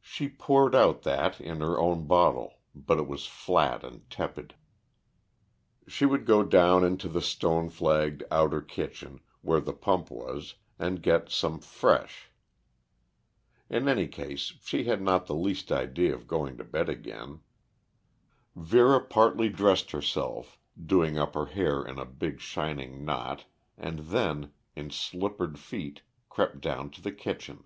[0.00, 4.56] She poured out that in her own bottle, but it was flat and tepid.
[5.86, 11.00] She would go down into the stone flagged outer kitchen, where the pump was, and
[11.00, 12.28] get some fresh.
[13.70, 17.42] In any case, she had not the least idea of going to bed again.
[18.56, 23.44] Vera partly dressed herself, doing up her hair in a big shining knot,
[23.78, 27.62] and then, in slippered feet, crept down to the kitchen.